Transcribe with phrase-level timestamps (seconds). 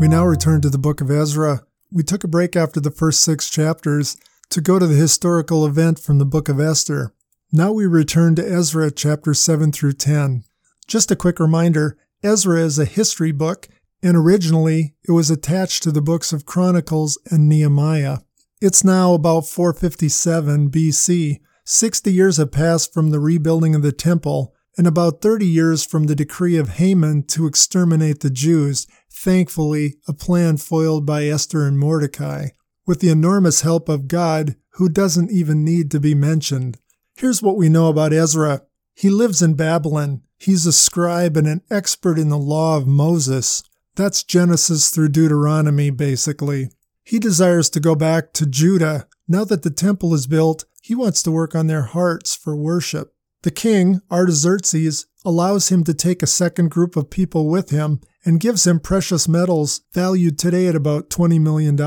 [0.00, 1.60] We now return to the book of Ezra.
[1.92, 4.16] We took a break after the first six chapters
[4.48, 7.12] to go to the historical event from the book of Esther.
[7.52, 10.44] Now we return to Ezra chapters 7 through 10.
[10.86, 13.68] Just a quick reminder Ezra is a history book,
[14.02, 18.20] and originally it was attached to the books of Chronicles and Nehemiah.
[18.62, 21.40] It's now about 457 BC.
[21.66, 26.04] 60 years have passed from the rebuilding of the temple, and about 30 years from
[26.04, 31.78] the decree of Haman to exterminate the Jews, thankfully, a plan foiled by Esther and
[31.78, 32.48] Mordecai,
[32.86, 36.78] with the enormous help of God, who doesn't even need to be mentioned.
[37.16, 38.62] Here's what we know about Ezra
[38.94, 40.20] he lives in Babylon.
[40.38, 43.62] He's a scribe and an expert in the law of Moses.
[43.94, 46.68] That's Genesis through Deuteronomy, basically.
[47.02, 49.08] He desires to go back to Judah.
[49.26, 53.14] Now that the temple is built, he wants to work on their hearts for worship.
[53.42, 58.40] The king, Artaxerxes, allows him to take a second group of people with him and
[58.40, 61.78] gives him precious metals valued today at about $20 million.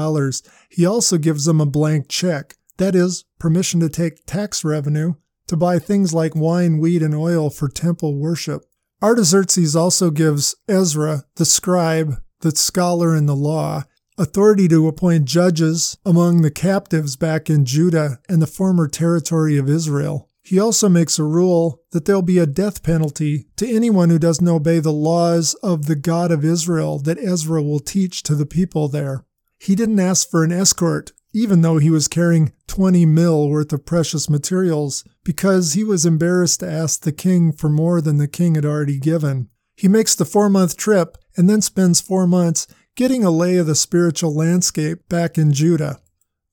[0.69, 5.13] He also gives them a blank check, that is, permission to take tax revenue
[5.47, 8.63] to buy things like wine, wheat, and oil for temple worship.
[9.02, 13.83] Artaxerxes also gives Ezra, the scribe, the scholar in the law,
[14.17, 19.69] authority to appoint judges among the captives back in Judah and the former territory of
[19.69, 20.30] Israel.
[20.44, 24.47] He also makes a rule that there'll be a death penalty to anyone who doesn't
[24.47, 28.89] obey the laws of the God of Israel that Ezra will teach to the people
[28.89, 29.25] there.
[29.58, 33.85] He didn't ask for an escort, even though he was carrying 20 mil worth of
[33.85, 38.55] precious materials, because he was embarrassed to ask the king for more than the king
[38.55, 39.47] had already given.
[39.78, 43.66] He makes the four month trip and then spends four months getting a lay of
[43.66, 46.02] the spiritual landscape back in Judah.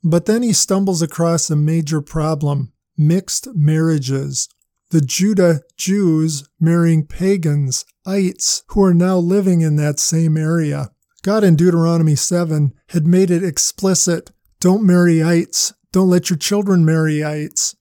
[0.04, 4.48] But then he stumbles across a major problem mixed marriages.
[4.91, 10.91] The Judah Jews marrying pagans, ites, who are now living in that same area.
[11.23, 16.84] God in Deuteronomy 7 had made it explicit don't marry ites, don't let your children
[16.84, 17.75] marry ites.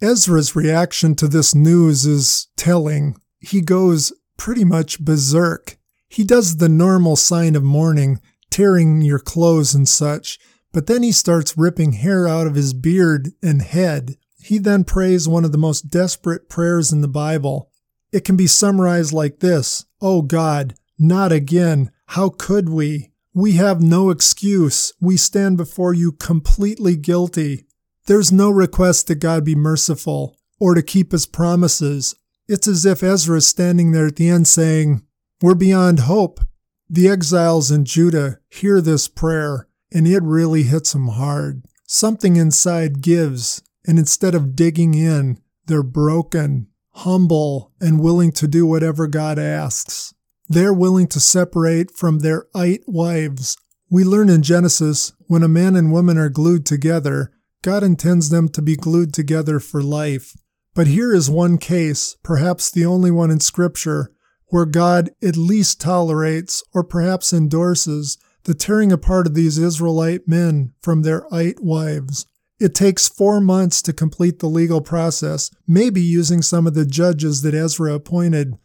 [0.00, 3.16] Ezra's reaction to this news is telling.
[3.40, 5.76] He goes pretty much berserk.
[6.08, 8.20] He does the normal sign of mourning,
[8.50, 10.38] tearing your clothes and such,
[10.72, 14.16] but then he starts ripping hair out of his beard and head.
[14.42, 17.70] He then prays one of the most desperate prayers in the Bible.
[18.12, 21.90] It can be summarized like this Oh God, not again.
[22.06, 23.12] How could we?
[23.32, 24.92] We have no excuse.
[25.00, 27.66] We stand before you completely guilty.
[28.06, 32.16] There's no request that God be merciful or to keep his promises.
[32.48, 35.02] It's as if Ezra is standing there at the end saying,
[35.40, 36.40] We're beyond hope.
[36.88, 41.64] The exiles in Judah hear this prayer, and it really hits them hard.
[41.86, 48.66] Something inside gives, and instead of digging in, they're broken, humble, and willing to do
[48.66, 50.14] whatever God asks.
[50.48, 53.56] They're willing to separate from their ite wives.
[53.88, 57.32] We learn in Genesis when a man and woman are glued together,
[57.62, 60.36] God intends them to be glued together for life.
[60.74, 64.12] But here is one case, perhaps the only one in Scripture,
[64.46, 70.72] where God at least tolerates or perhaps endorses the tearing apart of these Israelite men
[70.80, 72.26] from their ite wives.
[72.60, 77.40] It takes four months to complete the legal process, maybe using some of the judges
[77.40, 78.58] that Ezra appointed.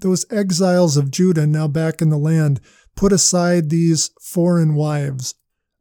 [0.00, 2.60] Those exiles of Judah now back in the land
[2.96, 5.36] put aside these foreign wives.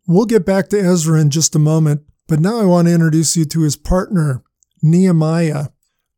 [0.08, 3.36] We'll get back to Ezra in just a moment, but now I want to introduce
[3.36, 4.44] you to his partner,
[4.84, 5.70] Nehemiah.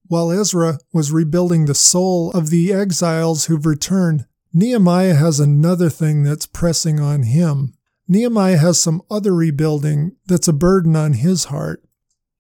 [0.07, 6.23] While Ezra was rebuilding the soul of the exiles who've returned, Nehemiah has another thing
[6.23, 7.75] that's pressing on him.
[8.11, 11.85] Nehemiah has some other rebuilding that's a burden on his heart.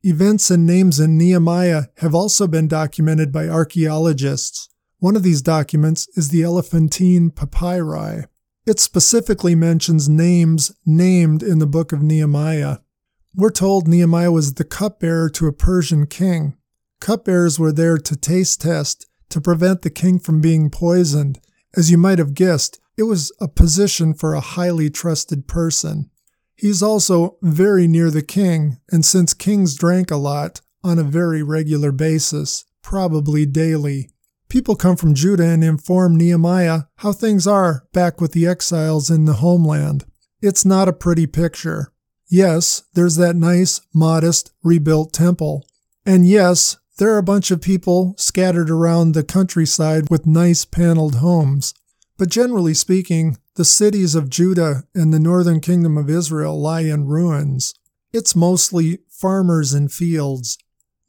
[0.01, 4.67] Events and names in Nehemiah have also been documented by archaeologists.
[4.97, 8.25] One of these documents is the Elephantine Papyri.
[8.65, 12.77] It specifically mentions names named in the book of Nehemiah.
[13.35, 16.57] We're told Nehemiah was the cupbearer to a Persian king.
[16.99, 21.39] Cupbearers were there to taste test, to prevent the king from being poisoned.
[21.75, 26.09] As you might have guessed, it was a position for a highly trusted person.
[26.55, 31.43] He's also very near the king, and since kings drank a lot, on a very
[31.43, 34.09] regular basis, probably daily.
[34.49, 39.25] People come from Judah and inform Nehemiah how things are back with the exiles in
[39.25, 40.05] the homeland.
[40.41, 41.93] It's not a pretty picture.
[42.29, 45.67] Yes, there's that nice, modest, rebuilt temple.
[46.05, 51.15] And yes, there are a bunch of people scattered around the countryside with nice paneled
[51.15, 51.73] homes.
[52.17, 57.07] But generally speaking, the cities of Judah and the northern kingdom of Israel lie in
[57.07, 57.73] ruins.
[58.11, 60.57] It's mostly farmers and fields.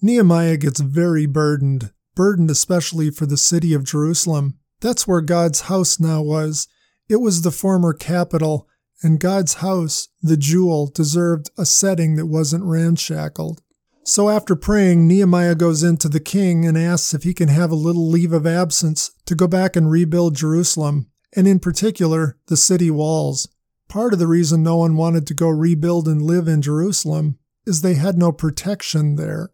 [0.00, 4.60] Nehemiah gets very burdened, burdened especially for the city of Jerusalem.
[4.80, 6.68] That's where God's house now was.
[7.08, 8.68] It was the former capital,
[9.02, 13.60] and God's house, the jewel, deserved a setting that wasn't ramshackled.
[14.02, 17.76] So after praying, Nehemiah goes into the king and asks if he can have a
[17.76, 22.90] little leave of absence to go back and rebuild Jerusalem, and in particular, the city
[22.90, 23.48] walls.
[23.88, 27.82] Part of the reason no one wanted to go rebuild and live in Jerusalem is
[27.82, 29.50] they had no protection there.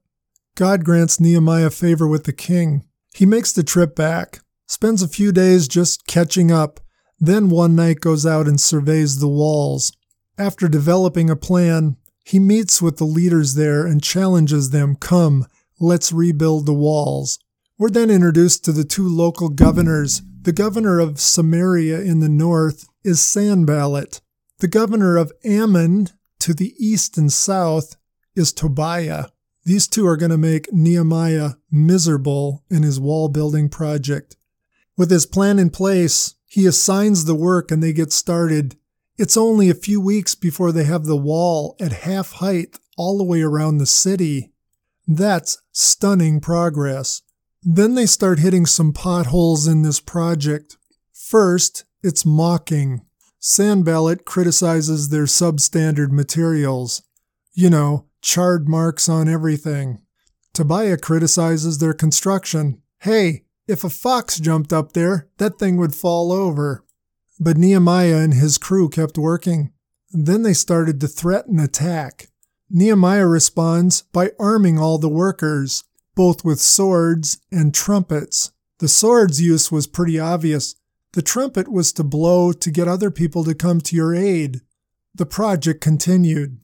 [0.55, 2.85] God grants Nehemiah favor with the king.
[3.15, 6.81] He makes the trip back, spends a few days just catching up,
[7.19, 9.93] then one night goes out and surveys the walls.
[10.39, 11.97] After developing a plan,
[12.27, 15.47] he meets with the leaders there and challenges them, Come,
[15.79, 17.39] let's rebuild the walls.
[17.79, 20.23] We're then introduced to the two local governors.
[20.43, 24.21] The governor of Samaria in the north is Sanballat.
[24.59, 26.09] The governor of Ammon
[26.41, 27.95] to the east and south
[28.35, 29.27] is Tobiah.
[29.65, 34.37] These two are going to make Nehemiah miserable in his wall building project.
[34.97, 38.77] With his plan in place, he assigns the work and they get started.
[39.19, 43.25] It's only a few weeks before they have the wall at half height all the
[43.25, 44.53] way around the city.
[45.07, 47.23] That's stunning progress.
[47.63, 50.77] Then they start hitting some potholes in this project.
[51.13, 53.03] First, it's mocking.
[53.39, 57.03] Sanballat criticizes their substandard materials.
[57.55, 60.03] You know, charred marks on everything.
[60.53, 62.83] Tobiah criticizes their construction.
[63.01, 66.85] Hey, if a fox jumped up there, that thing would fall over.
[67.39, 69.73] But Nehemiah and his crew kept working.
[70.11, 72.29] Then they started to threaten attack.
[72.71, 75.85] Nehemiah responds by arming all the workers,
[76.15, 78.53] both with swords and trumpets.
[78.79, 80.75] The sword's use was pretty obvious.
[81.13, 84.61] The trumpet was to blow to get other people to come to your aid.
[85.15, 86.59] The project continued.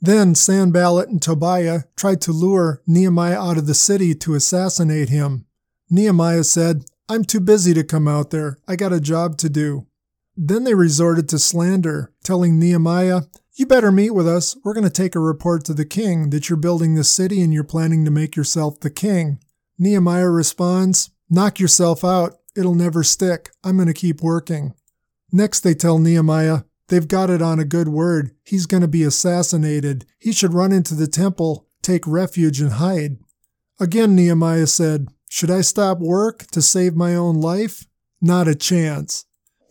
[0.00, 5.46] Then Sanballat and Tobiah tried to lure Nehemiah out of the city to assassinate him.
[5.88, 8.58] Nehemiah said, I'm too busy to come out there.
[8.68, 9.86] I got a job to do.
[10.36, 13.22] Then they resorted to slander, telling Nehemiah,
[13.54, 14.56] You better meet with us.
[14.64, 17.52] We're going to take a report to the king that you're building this city and
[17.52, 19.38] you're planning to make yourself the king.
[19.78, 22.34] Nehemiah responds, Knock yourself out.
[22.56, 23.50] It'll never stick.
[23.62, 24.74] I'm going to keep working.
[25.32, 28.32] Next, they tell Nehemiah, They've got it on a good word.
[28.44, 30.04] He's going to be assassinated.
[30.18, 33.16] He should run into the temple, take refuge, and hide.
[33.80, 37.88] Again, Nehemiah said, should I stop work to save my own life?
[38.20, 39.24] Not a chance.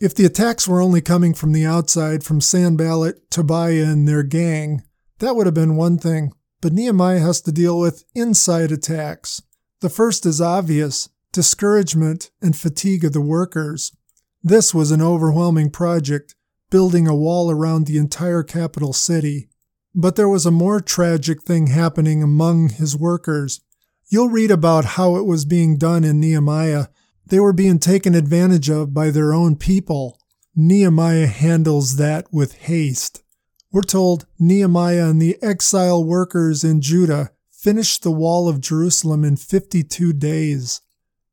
[0.04, 4.84] If the attacks were only coming from the outside, from Sanballat, Tobiah, and their gang,
[5.20, 6.34] that would have been one thing.
[6.60, 9.42] But Nehemiah has to deal with inside attacks.
[9.80, 13.96] The first is obvious discouragement and fatigue of the workers.
[14.44, 16.36] This was an overwhelming project,
[16.70, 19.48] building a wall around the entire capital city.
[19.96, 23.62] But there was a more tragic thing happening among his workers.
[24.10, 26.88] You'll read about how it was being done in Nehemiah.
[27.26, 30.20] They were being taken advantage of by their own people.
[30.56, 33.24] Nehemiah handles that with haste.
[33.72, 39.38] We're told Nehemiah and the exile workers in Judah finished the wall of Jerusalem in
[39.38, 40.82] 52 days.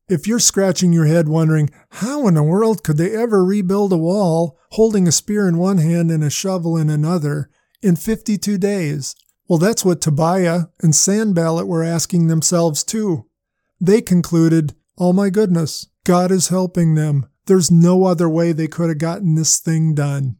[0.07, 3.97] If you're scratching your head wondering, how in the world could they ever rebuild a
[3.97, 7.49] wall holding a spear in one hand and a shovel in another
[7.81, 9.15] in 52 days?
[9.47, 13.27] Well, that's what Tobiah and Sanballat were asking themselves too.
[13.79, 17.27] They concluded, oh my goodness, God is helping them.
[17.45, 20.37] There's no other way they could have gotten this thing done.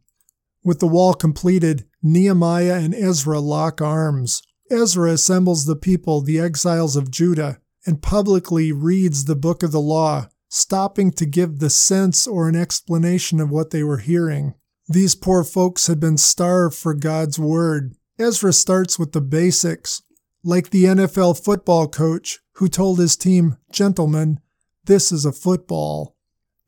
[0.64, 4.42] With the wall completed, Nehemiah and Ezra lock arms.
[4.70, 9.80] Ezra assembles the people, the exiles of Judah, and publicly reads the book of the
[9.80, 14.54] law, stopping to give the sense or an explanation of what they were hearing.
[14.88, 17.94] These poor folks had been starved for God's word.
[18.18, 20.02] Ezra starts with the basics,
[20.44, 24.40] like the NFL football coach who told his team, Gentlemen,
[24.84, 26.16] this is a football.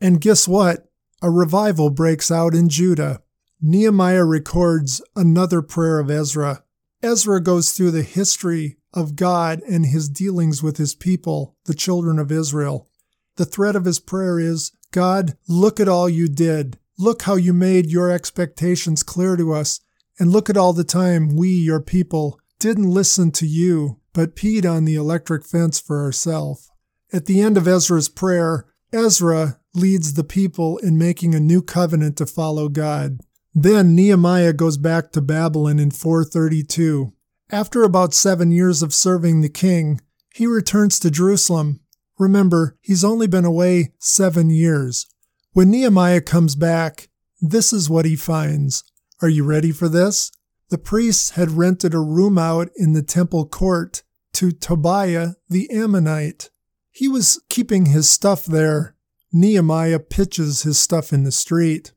[0.00, 0.88] And guess what?
[1.22, 3.22] A revival breaks out in Judah.
[3.60, 6.62] Nehemiah records another prayer of Ezra.
[7.02, 12.18] Ezra goes through the history of God and his dealings with his people, the children
[12.18, 12.88] of Israel.
[13.36, 16.78] The thread of his prayer is God, look at all you did.
[16.96, 19.80] Look how you made your expectations clear to us
[20.18, 24.64] and look at all the time we, your people, didn't listen to you, but peed
[24.64, 26.70] on the electric fence for herself.
[27.12, 32.16] At the end of Ezra's prayer, Ezra leads the people in making a new covenant
[32.16, 33.18] to follow God.
[33.54, 37.12] Then Nehemiah goes back to Babylon in 432.
[37.50, 40.00] After about seven years of serving the king,
[40.34, 41.80] he returns to Jerusalem.
[42.18, 45.06] Remember, he's only been away seven years.
[45.52, 47.08] When Nehemiah comes back,
[47.40, 48.82] this is what he finds
[49.22, 50.32] are you ready for this?
[50.74, 54.02] The priests had rented a room out in the temple court
[54.32, 56.50] to Tobiah the Ammonite.
[56.90, 58.96] He was keeping his stuff there.
[59.32, 61.92] Nehemiah pitches his stuff in the street.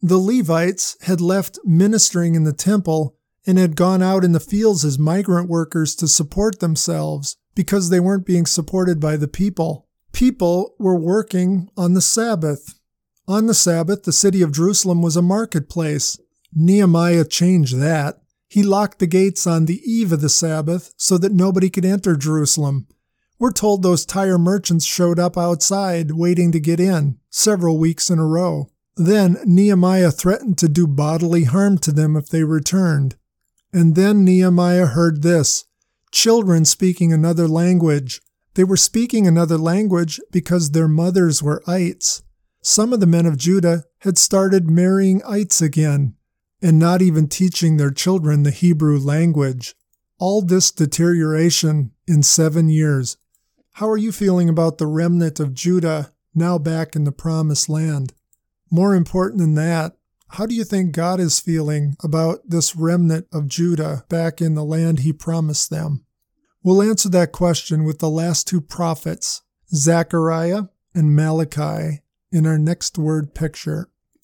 [0.00, 3.16] The Levites had left ministering in the temple
[3.48, 7.98] and had gone out in the fields as migrant workers to support themselves because they
[7.98, 9.88] weren't being supported by the people.
[10.12, 12.78] People were working on the Sabbath.
[13.26, 16.16] On the Sabbath, the city of Jerusalem was a marketplace.
[16.54, 18.19] Nehemiah changed that.
[18.50, 22.16] He locked the gates on the eve of the Sabbath so that nobody could enter
[22.16, 22.88] Jerusalem.
[23.38, 28.18] We're told those Tyre merchants showed up outside waiting to get in several weeks in
[28.18, 28.68] a row.
[28.96, 33.14] Then Nehemiah threatened to do bodily harm to them if they returned.
[33.72, 35.66] And then Nehemiah heard this
[36.10, 38.20] children speaking another language.
[38.54, 42.24] They were speaking another language because their mothers were ites.
[42.62, 46.16] Some of the men of Judah had started marrying ites again
[46.62, 49.74] and not even teaching their children the Hebrew language.
[50.18, 53.16] All this deterioration in seven years.
[53.72, 58.12] How are you feeling about the remnant of Judah now back in the promised land?
[58.70, 59.96] More important than that,
[60.34, 64.64] how do you think God is feeling about this remnant of Judah back in the
[64.64, 66.04] land he promised them?
[66.62, 69.42] We'll answer that question with the last two prophets,
[69.74, 70.64] Zechariah
[70.94, 73.89] and Malachi, in our next word picture.